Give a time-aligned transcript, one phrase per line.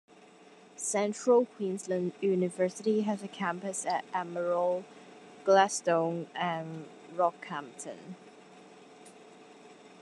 [0.77, 4.83] Central Queensland University has a campus at Emerald,
[5.45, 8.15] Gladstone and Rockhampton.